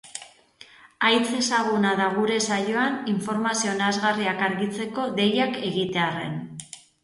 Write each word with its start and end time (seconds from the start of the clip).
Haitz 1.09 1.27
ezaguna 1.39 1.91
da 1.99 2.07
gure 2.15 2.39
saioan 2.49 2.97
informazio 3.13 3.77
nahasgarriak 3.85 4.45
argitzeko 4.49 5.09
deiak 5.23 5.63
egitearren. 5.73 6.45